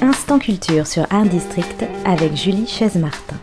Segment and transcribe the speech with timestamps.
[0.00, 3.36] Instant culture sur Art District avec Julie Chaise-Martin.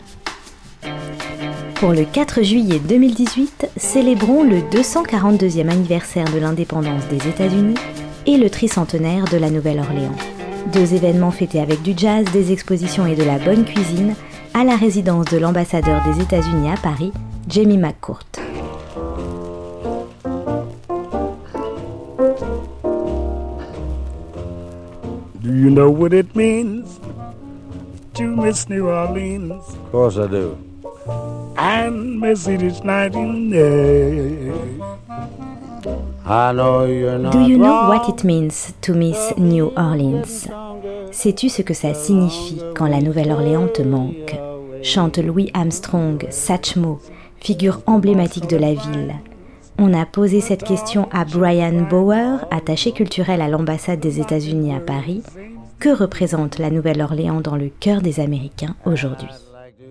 [1.76, 7.76] Pour le 4 juillet 2018, célébrons le 242e anniversaire de l'indépendance des États-Unis
[8.26, 10.16] et le tricentenaire de la Nouvelle-Orléans.
[10.72, 14.14] Deux événements fêtés avec du jazz, des expositions et de la bonne cuisine
[14.52, 17.12] à la résidence de l'ambassadeur des États-Unis à Paris,
[17.48, 18.47] Jamie McCourt.
[25.58, 27.00] You know what it means
[28.14, 30.56] to miss New Orleans Of course I do.
[31.56, 34.54] and miss Edith Nightingale?
[36.26, 40.48] I know you're not Do you know what it means to miss New Orleans?
[41.10, 44.36] Sais-tu ce que ça signifie quand la Nouvelle-Orléans te manque?
[44.82, 47.00] Chante Louis Armstrong, Satchmo,
[47.40, 49.14] figure emblématique de la ville.
[49.80, 54.80] On a posé cette question à Brian Bauer, attaché culturel à l'ambassade des États-Unis à
[54.80, 55.22] Paris.
[55.78, 59.28] Que représente la Nouvelle-Orléans dans le cœur des Américains aujourd'hui?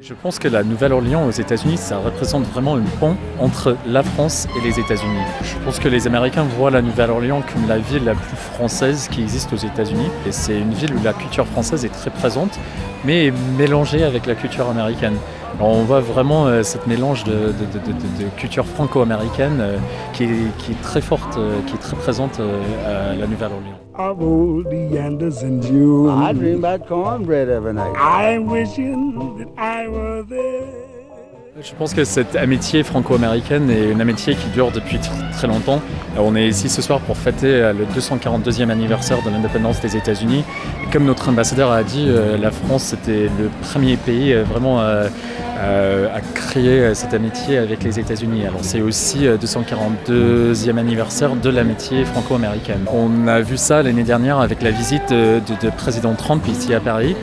[0.02, 4.45] Je pense que la Nouvelle-Orléans aux États-Unis, ça représente vraiment un pont entre la France
[4.58, 5.21] et les États-Unis.
[5.41, 9.21] Je pense que les Américains voient la Nouvelle-Orléans comme la ville la plus française qui
[9.21, 10.09] existe aux États-Unis.
[10.27, 12.59] Et c'est une ville où la culture française est très présente,
[13.05, 15.15] mais mélangée avec la culture américaine.
[15.59, 19.77] Alors on voit vraiment euh, cette mélange de, de- de- de- de culture franco-américaine euh,
[20.14, 23.80] qui, est, qui est très forte, euh, qui est très présente euh, à la Nouvelle-Orléans.
[23.97, 24.67] Of old.
[24.72, 27.95] I dream about cornbread every night.
[27.97, 30.61] I'm wishing that I were there.
[31.59, 35.81] Je pense que cette amitié franco-américaine est une amitié qui dure depuis tr- très longtemps.
[36.19, 40.44] On est ici ce soir pour fêter le 242e anniversaire de l'indépendance des États-Unis.
[40.86, 42.08] Et comme notre ambassadeur a dit,
[42.39, 44.80] la France c'était le premier pays vraiment
[45.58, 48.45] à créer euh, cette amitié avec les États-Unis.
[48.45, 52.86] Alors c'est aussi le 242e anniversaire de l'amitié franco-américaine.
[52.94, 56.73] On a vu ça l'année dernière avec la visite de, de- de président Trump ici
[56.73, 57.15] à Paris.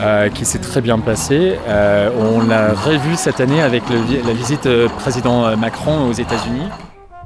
[0.00, 1.56] euh, qui s'est très bien passé.
[1.66, 6.68] Euh, on l'a revu cette année avec la visite euh, président euh, Macron aux États-Unis.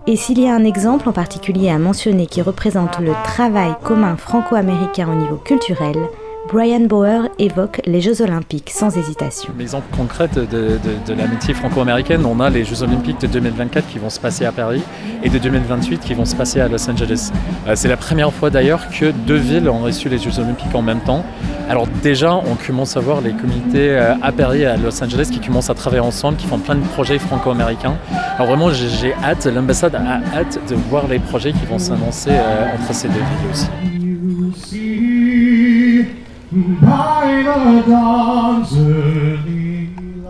[0.06, 4.16] Et s'il y a un exemple en particulier à mentionner qui représente le travail commun
[4.16, 5.97] franco-américain au niveau culturel,
[6.48, 9.53] Brian Bauer évoque les Jeux Olympiques sans hésitation.
[9.58, 13.98] L'exemple concret de, de- de l'amitié franco-américaine, on a les Jeux Olympiques de 2024 qui
[13.98, 14.82] vont se passer à Paris
[15.22, 17.30] et de 2028 qui vont se passer à Los Angeles.
[17.69, 20.82] Euh, C'est la première fois d'ailleurs que deux villes ont reçu les Jeux Olympiques en
[20.82, 21.25] même temps.
[21.70, 25.28] Alors déjà, on commence à voir les comités euh, à Paris et à Los Angeles
[25.32, 27.94] qui commencent à travailler ensemble, qui font plein de projets franco-américains.
[28.34, 32.30] Alors vraiment, j'ai j'ai hâte, l'ambassade a hâte de voir les projets qui vont s'annoncer
[32.32, 33.66] euh, entre ces deux villes aussi.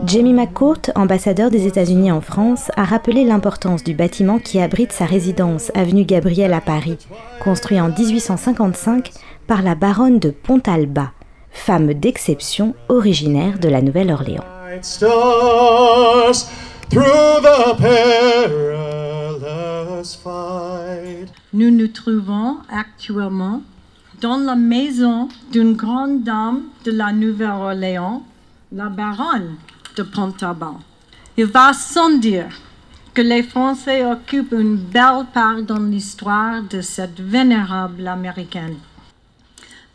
[0.06, 5.04] Jamie McCourt, ambassadeur des États-Unis en France, a rappelé l'importance du bâtiment qui abrite sa
[5.04, 6.98] résidence, avenue Gabriel à Paris,
[7.42, 9.10] construit en 1855
[9.48, 11.10] par la baronne de Pontalba,
[11.50, 14.44] femme d'exception originaire de la Nouvelle-Orléans.
[21.52, 23.62] Nous nous trouvons actuellement
[24.22, 28.22] dans la maison d'une grande dame de la Nouvelle-Orléans,
[28.70, 29.56] la baronne
[29.96, 30.78] de Pontalban.
[31.36, 32.48] Il va sans dire
[33.14, 38.76] que les Français occupent une belle part dans l'histoire de cette vénérable américaine.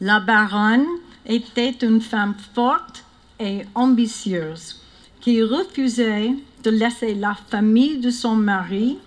[0.01, 0.85] La baronne
[1.25, 3.05] était une femme forte
[3.39, 4.81] et ambitieuse
[5.21, 8.97] qui refusait de laisser la famille de son mari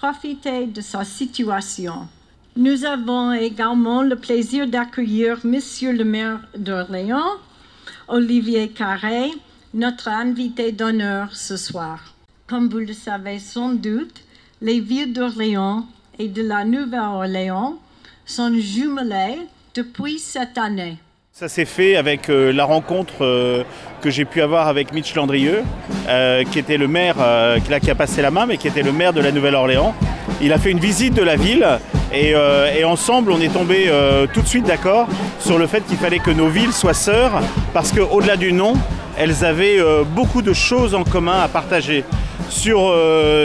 [0.00, 2.08] profiter de sa situation.
[2.60, 7.38] Nous avons également le plaisir d'accueillir Monsieur le maire d'Orléans,
[8.06, 9.30] Olivier Carré,
[9.72, 12.12] notre invité d'honneur ce soir.
[12.46, 14.20] Comme vous le savez sans doute,
[14.60, 15.86] les villes d'Orléans
[16.18, 17.78] et de la Nouvelle-Orléans
[18.26, 19.38] sont jumelées
[19.74, 20.98] depuis cette année.
[21.32, 23.64] Ça s'est fait avec euh, la rencontre euh,
[24.02, 25.62] que j'ai pu avoir avec Mitch Landrieux,
[26.08, 28.92] euh, qui était le maire, là, qui a passé la main, mais qui était le
[28.92, 29.94] maire de la Nouvelle-Orléans.
[30.42, 31.66] Il a fait une visite de la ville
[32.12, 35.06] et, euh, ensemble on est tombé euh, tout de suite d'accord
[35.38, 37.42] sur le fait qu'il fallait que nos villes soient sœurs
[37.74, 38.72] parce qu'au-delà du nom,
[39.18, 42.04] elles avaient euh, beaucoup de choses en commun à partager
[42.48, 42.92] sur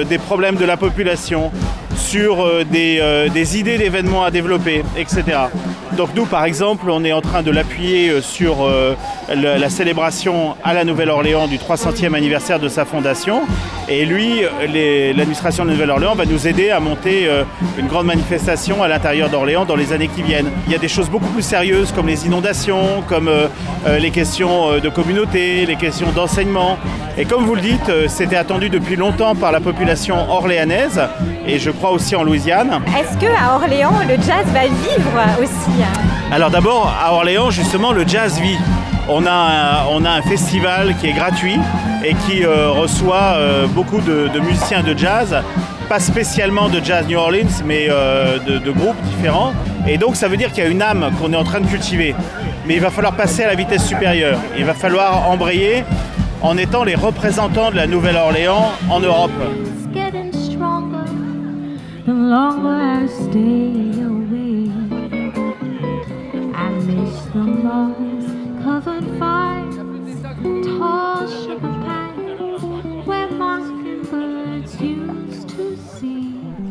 [0.09, 1.51] des problèmes de la population,
[1.95, 5.23] sur des idées d'événements à développer, etc.
[5.93, 8.95] Donc nous, par exemple, on est en train de l'appuyer euh, sur euh,
[9.33, 13.43] la célébration à la Nouvelle-Orléans du 300e anniversaire de sa fondation.
[13.87, 14.41] Et lui,
[15.15, 17.43] l'administration de Nouvelle-Orléans va nous aider à monter euh,
[17.77, 20.49] une grande manifestation à l'intérieur d'Orléans dans les années qui viennent.
[20.67, 23.29] Il y a des choses beaucoup plus sérieuses comme les inondations, comme
[23.99, 26.77] les questions de communauté, les questions d'enseignement.
[27.17, 30.99] Et comme vous le dites, c'était attendu depuis longtemps par la population orléanaise
[31.47, 32.81] et je crois aussi en Louisiane.
[32.97, 35.74] Est-ce que à Orléans, le jazz va vivre aussi?
[36.31, 38.57] Alors d'abord, à Orléans, justement, le jazz vit.
[39.07, 41.59] On a un, on a un festival qui est gratuit
[42.03, 45.35] et qui euh, reçoit euh, beaucoup de, musiciens de jazz,
[45.87, 49.53] pas spécialement de jazz New Orleans, mais euh, de groupes différents.
[49.87, 51.67] Et donc ça veut dire qu'il y a une âme qu'on est en train de
[51.67, 52.15] cultiver.
[52.67, 54.39] Mais il va falloir passer à la vitesse supérieure.
[54.57, 55.83] Il va falloir embrayer
[56.41, 59.31] en étant les représentants de la Nouvelle-Orléans en Europe.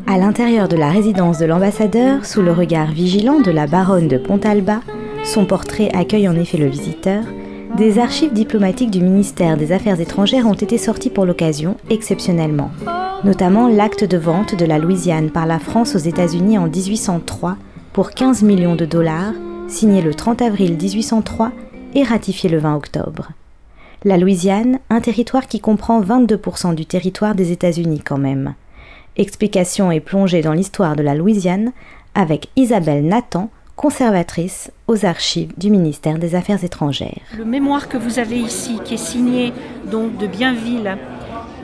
[0.07, 4.17] À l'intérieur de la résidence de l'ambassadeur, sous le regard vigilant de la baronne de
[4.17, 4.81] Pontalba,
[5.25, 7.25] son portrait accueille en effet le visiteur,
[7.77, 12.71] des archives diplomatiques du ministère des Affaires étrangères ont été sorties pour l'occasion, exceptionnellement.
[13.25, 17.57] Notamment l'acte de vente de la Louisiane par la France aux États-Unis en 1803
[17.93, 19.33] pour 15 millions de dollars,
[19.69, 21.52] signé le 30 avril 1803
[21.94, 23.31] et ratifié le 20 octobre.
[24.05, 28.55] La Louisiane, un territoire qui comprend 22% du territoire des États-Unis quand même.
[29.16, 31.72] Explication et plongée dans l'histoire de la Louisiane
[32.14, 37.22] avec Isabelle Nathan, conservatrice aux archives du ministère des Affaires étrangères.
[37.37, 39.52] Le mémoire que vous avez ici, qui est signé
[39.90, 40.96] donc de Bienville,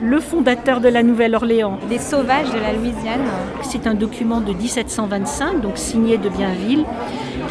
[0.01, 3.21] le fondateur de la Nouvelle-Orléans, Des sauvages de la Louisiane.
[3.61, 6.85] c'est un document de 1725, donc signé de Bienville,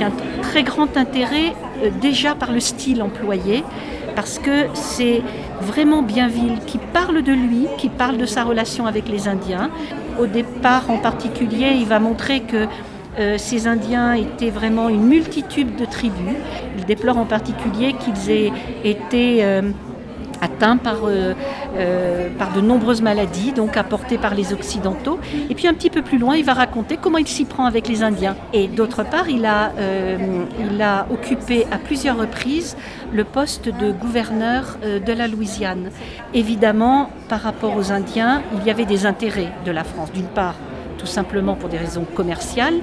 [0.02, 0.12] un
[0.42, 3.64] très grand intérêt euh, déjà par le style employé,
[4.16, 5.22] parce que c'est
[5.60, 9.70] vraiment Bienville qui parle de lui, qui parle de sa relation avec les Indiens.
[10.18, 12.66] Au départ en particulier, il va montrer que
[13.18, 16.36] euh, ces Indiens étaient vraiment une multitude de tribus.
[16.78, 18.52] Il déplore en particulier qu'ils aient
[18.84, 19.44] été
[20.40, 21.34] atteints par, euh,
[21.76, 25.18] euh, par de nombreuses maladies, donc apportées par les Occidentaux.
[25.48, 27.88] Et puis un petit peu plus loin, il va raconter comment il s'y prend avec
[27.88, 28.36] les Indiens.
[28.52, 30.16] Et d'autre part, il a, euh,
[31.10, 32.76] occupé à plusieurs reprises
[33.12, 35.90] le poste de gouverneur de la Louisiane.
[36.34, 40.10] Évidemment, par rapport aux Indiens, il y avait des intérêts de la France.
[40.12, 40.54] D'une part,
[40.98, 42.80] tout simplement pour des raisons commerciales.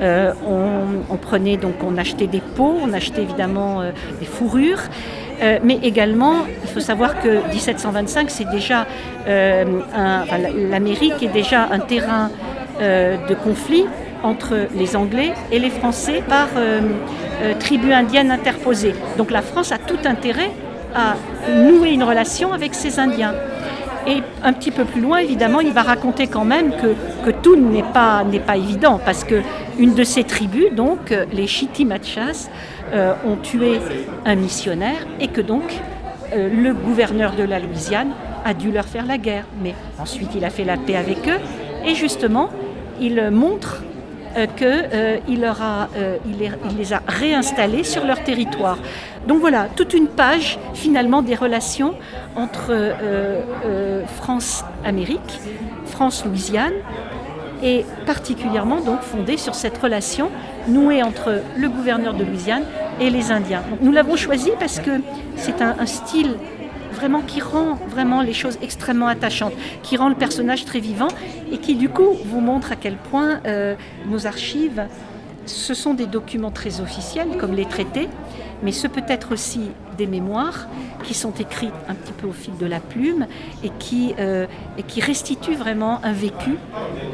[0.00, 3.82] On, prenait donc, on achetait des peaux, on achetait évidemment
[4.20, 4.82] des fourrures.
[5.40, 8.86] Euh, mais également, il faut savoir que 1725, c'est déjà
[9.28, 9.64] euh,
[10.70, 12.30] l'Amérique est déjà un terrain
[12.80, 13.84] euh, de conflit
[14.22, 16.48] entre les Anglais et les Français par
[17.60, 18.94] tribus indiennes interposées.
[19.16, 20.50] Donc la France a tout intérêt
[20.92, 21.14] à
[21.52, 23.34] nouer une relation avec ces Indiens.
[24.08, 27.54] Et un petit peu plus loin, évidemment, il va raconter quand même que, que tout
[27.54, 29.36] n'est pas, n'est pas évident, parce que
[29.78, 32.48] une de ces tribus, donc les Chitimachas,
[32.92, 33.80] euh, ont tué
[34.24, 35.64] un missionnaire et que donc
[36.32, 38.10] euh, le gouverneur de la Louisiane
[38.44, 39.44] a dû leur faire la guerre.
[39.62, 41.38] Mais ensuite, il a fait la paix avec eux
[41.84, 42.50] et justement,
[43.00, 43.82] il montre
[44.36, 45.44] euh, qu'il
[46.26, 48.78] il les, a réinstallés sur leur territoire.
[49.26, 51.94] Donc voilà, toute une page finalement des relations
[52.36, 52.74] entre
[54.16, 55.40] France-Amérique,
[55.86, 56.72] France-Louisiane,
[57.62, 60.30] et particulièrement donc fondée sur cette relation
[60.68, 62.64] nouée entre le gouverneur de Louisiane
[63.00, 63.62] et les Indiens.
[63.80, 65.00] Nous l'avons choisi parce que
[65.36, 66.34] c'est un, un style
[66.98, 71.08] vraiment qui rend vraiment les choses extrêmement attachantes, qui rend le personnage très vivant
[71.52, 74.82] et qui du coup vous montre à quel point euh, nos archives,
[75.46, 78.08] ce sont des documents très officiels comme les traités,
[78.62, 80.66] mais ce peut être aussi des mémoires
[81.04, 83.26] qui sont écrites un petit peu au fil de la plume
[83.62, 84.46] et qui, euh,
[84.76, 86.56] et qui restituent vraiment un vécu.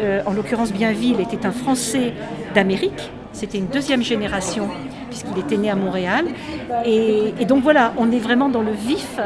[0.01, 2.15] Euh, en l'occurrence, Bienville était un Français
[2.55, 4.69] d'Amérique, c'était une deuxième génération
[5.11, 6.25] puisqu'il était né à Montréal.
[6.87, 9.17] Et, et donc voilà, on est vraiment dans le vif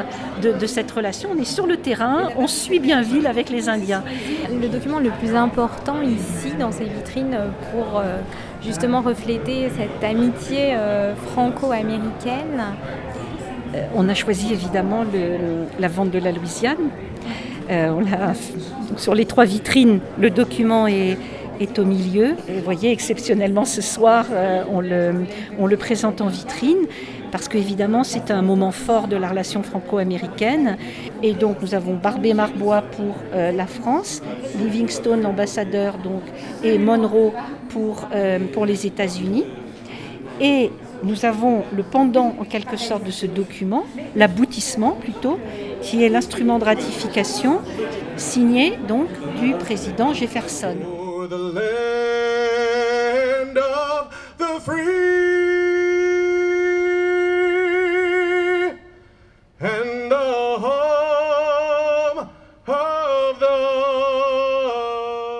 [0.43, 4.03] de, de cette relation, on est sur le terrain, on suit Bienville avec les Indiens.
[4.61, 7.39] Le document le plus important ici dans ces vitrines
[7.73, 8.19] pour euh,
[8.63, 12.63] justement refléter cette amitié euh, franco-américaine.
[13.75, 16.77] Euh, on a choisi évidemment le- la vente de la Louisiane.
[17.71, 21.19] Euh, on sur les trois vitrines, le document est,
[21.61, 22.35] est au milieu.
[22.49, 26.87] Vous voyez, exceptionnellement ce soir, euh, on, le, présente en vitrine
[27.31, 30.77] parce qu'évidemment c'est un moment fort de la relation franco-américaine.
[31.23, 34.23] Et donc nous avons Barbé Marbois pour euh, la France,
[34.59, 35.99] Livingstone l'ambassadeur
[36.65, 37.33] et Monroe
[37.69, 39.45] pour, euh, pour les États-Unis.
[40.41, 40.71] Et
[41.03, 43.85] nous avons le pendant en quelque sorte de ce document,
[44.17, 45.39] l'aboutissement plutôt,
[45.83, 47.61] qui est l'instrument de ratification
[48.17, 49.09] signé donc
[49.41, 50.77] du président Jefferson.
[51.29, 51.63] The land
[53.59, 54.09] of
[54.39, 54.79] the free
[59.61, 62.29] and the home
[62.67, 63.57] of the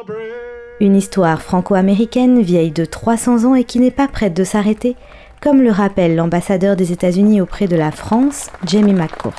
[0.05, 0.77] brave.
[0.81, 4.95] Une histoire franco-américaine vieille de 300 ans et qui n'est pas prête de s'arrêter,
[5.41, 9.33] comme le rappelle l'ambassadeur des États-Unis auprès de la France, Jamie McCourt.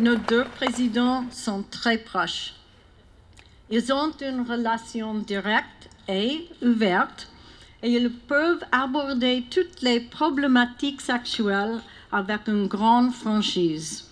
[0.00, 2.54] Nos deux présidents sont très proches.
[3.72, 7.28] Ils ont une relation directe et ouverte
[7.84, 14.06] et ils peuvent aborder toutes les problématiques actuelles avec une grande franchise.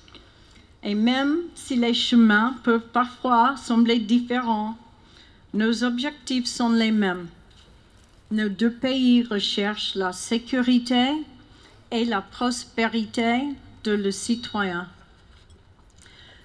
[0.85, 4.77] Et même si les chemins peuvent parfois sembler différents,
[5.53, 7.27] nos objectifs sont les mêmes.
[8.31, 11.09] Nos deux pays recherchent la sécurité
[11.91, 13.41] et la prospérité
[13.83, 14.87] de le citoyen.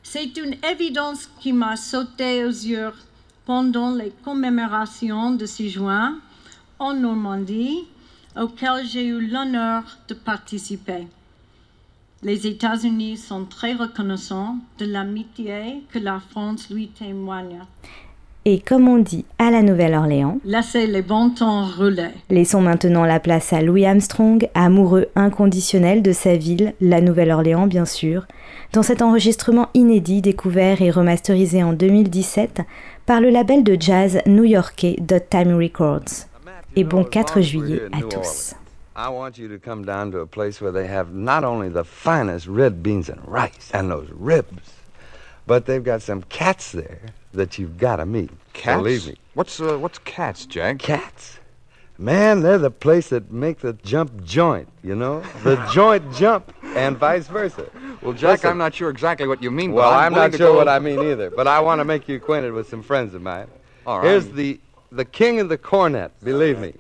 [0.05, 2.91] C'est une évidence qui m'a sauté aux yeux
[3.45, 6.19] pendant les commémorations de 6 juin
[6.77, 7.88] en Normandie,
[8.36, 11.07] auxquelles j'ai eu l'honneur de participer.
[12.22, 17.62] Les États-Unis sont très reconnaissants de l'amitié que la France lui témoigne.
[18.45, 22.09] Et comme on dit à la Nouvelle-Orléans, Laissez les bons temps rouler.
[22.29, 27.85] laissons maintenant la place à Louis Armstrong, amoureux inconditionnel de sa ville, la Nouvelle-Orléans bien
[27.85, 28.25] sûr,
[28.73, 32.62] dans cet enregistrement inédit découvert et remasterisé en 2017
[33.05, 36.27] par le label de jazz new-yorkais Dot Time Records.
[36.75, 38.55] Et bon 4 juillet à tous.
[38.95, 41.83] I want you to come down to a place where they have not only the
[41.83, 44.83] finest red beans and rice and those ribs,
[45.45, 47.01] but they've got some cats there
[47.33, 48.31] that you've got to meet.
[48.53, 48.77] Cats?
[48.77, 49.15] Believe me.
[49.33, 50.79] What's uh, what's cats, Jack?
[50.79, 51.39] Cats.
[51.97, 55.21] Man, they're the place that make the jump joint, you know?
[55.43, 57.69] The joint jump and vice versa.
[58.01, 58.50] Well, Jack, Listen.
[58.50, 59.73] I'm not sure exactly what you mean.
[59.73, 62.15] Well, but I'm, not sure what I mean either, but I want to make you
[62.15, 63.47] acquainted with some friends of mine.
[63.85, 64.07] All right.
[64.07, 64.59] Here's the
[64.91, 66.73] the king of the cornet, believe me.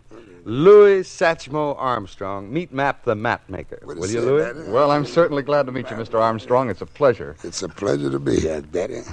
[0.45, 2.51] Louis Satchmo Armstrong.
[2.51, 3.79] Meet Map the map maker.
[3.83, 4.69] Will you, Louis?
[4.69, 6.19] Well, I'm certainly glad to meet you, Mr.
[6.19, 6.69] Armstrong.
[6.69, 7.35] It's a pleasure.
[7.43, 9.03] It's a pleasure to be here, Daddy.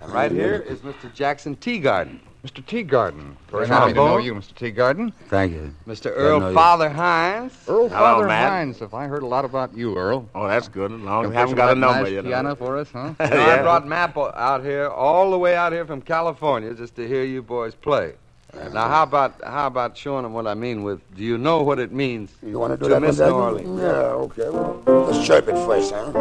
[0.00, 1.12] And right here is Mr.
[1.12, 2.20] Jackson Teagarden.
[2.44, 2.64] Mr.
[2.64, 3.36] Teagarden.
[3.50, 4.52] Very happy to know you, Mr.
[4.54, 5.12] Teagarden.
[5.28, 5.72] Thank you.
[5.86, 6.12] Mr.
[6.12, 6.54] Earl know you.
[6.54, 7.52] Father Hines.
[7.68, 8.50] Earl Hello, Father Matt.
[8.50, 8.78] Hines.
[8.80, 10.28] Have I heard a lot about you, Earl?
[10.34, 10.90] Oh, that's good.
[10.90, 12.22] As long as you haven't got a number, nice know.
[12.22, 13.14] piano for us, huh?
[13.20, 17.06] Know, I brought Map out here, all the way out here from California, just to
[17.06, 18.14] hear you boys play.
[18.54, 21.00] Now, how about how about showing them what I mean with?
[21.16, 23.34] Do you know what it means You want to do to that Miss one, New
[23.34, 23.80] Orleans?
[23.80, 23.88] Yeah,
[24.26, 24.48] okay.
[24.50, 26.12] Well, let's chirp it first, huh?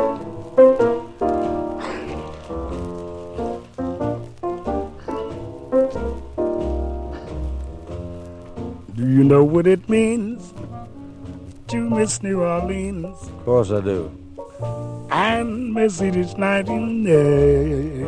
[8.95, 10.53] Do you know what it means
[11.67, 14.11] to miss New Orleans Of course I do.
[15.09, 18.05] and miss it each night and day?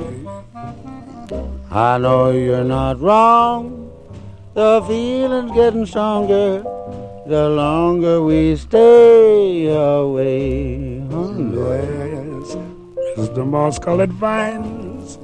[1.72, 3.83] I know you're not wrong.
[4.56, 6.64] The feeling's getting stronger
[7.28, 11.02] the longer we stay away.
[13.18, 15.18] Yes, the moss colored vines,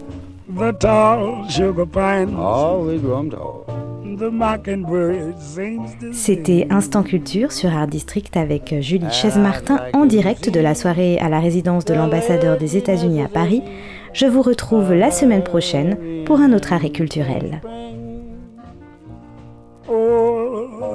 [0.47, 3.65] the tall sugar pines, Oh, we grow 'em tall.
[4.17, 10.49] the mockingbird sings to C'était Instant Culture sur Art District avec Julie Chaise-Martin en direct
[10.51, 13.61] de la soirée à la résidence de l'ambassadeur des États-Unis à Paris.
[14.13, 17.61] Je vous retrouve la semaine prochaine pour un autre arrêt culturel.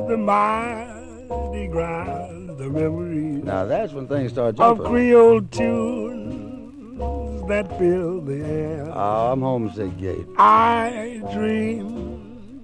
[0.09, 4.87] The mighty ground, the memories Now that's when things start of jumping.
[4.87, 8.91] Creole tunes that fill the air.
[8.93, 10.27] Oh, I'm homesick, Gate.
[10.37, 12.63] I dream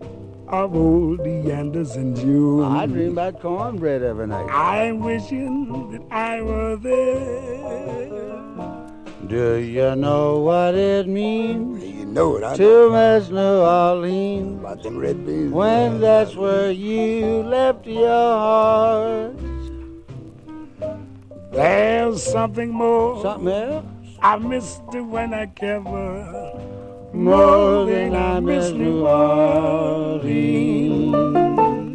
[0.49, 2.64] of old Anderson June.
[2.64, 4.49] I dream about cornbread every night.
[4.50, 8.79] I'm wishing that I were there.
[9.30, 12.56] Do you know what it means You know it, I know.
[12.56, 14.58] to miss New Orleans?
[14.58, 15.52] About them red beans.
[15.52, 19.37] When that's where you left your heart.
[21.52, 23.22] There's something more.
[23.22, 23.84] Something else?
[24.20, 26.58] I missed it when I cover
[27.12, 30.32] More than I miss New Orleans.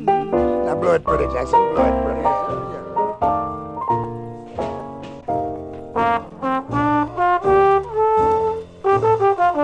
[0.08, 1.60] Now blow it pretty, Jackson.
[1.76, 2.45] Blow it pretty.